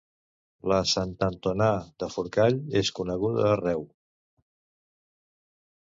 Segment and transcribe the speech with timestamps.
[0.71, 1.67] La Santantonà
[2.05, 3.89] de Forcall és coneguda arreu